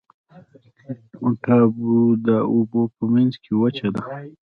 ټاپو 1.43 1.93
د 2.27 2.27
اوبو 2.53 2.81
په 2.95 3.03
منځ 3.13 3.33
کې 3.43 3.51
وچه 3.61 3.87
ده. 3.95 4.01